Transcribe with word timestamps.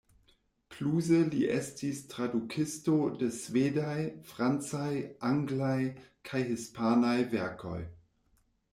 Pluse 0.75 1.19
li 1.33 1.41
estis 1.57 1.99
tradukisto 2.13 2.97
de 3.19 3.29
svedaj, 3.41 3.99
francaj, 4.33 4.89
anglaj 5.33 5.79
kaj 6.31 6.45
hispanaj 6.53 7.17
verkoj. 7.37 7.81